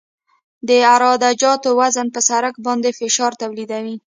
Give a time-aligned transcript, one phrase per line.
[0.67, 3.95] د عراده جاتو وزن په سرک باندې فشار تولیدوي